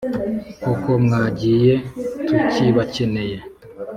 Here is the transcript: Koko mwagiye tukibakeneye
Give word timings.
Koko 0.63 0.89
mwagiye 1.05 1.73
tukibakeneye 2.25 3.37